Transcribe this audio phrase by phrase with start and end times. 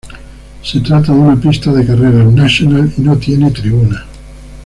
[0.63, 4.01] Se trata de una pista de carreras National, y no tiene tribunas.